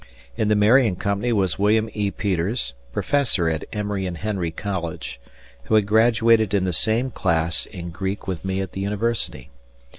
[0.35, 2.09] In the Marion company was William E.
[2.09, 5.19] Peters, Professor at Emory and Henry College,
[5.65, 9.51] who had graduated in the same class in Greek with me at the University.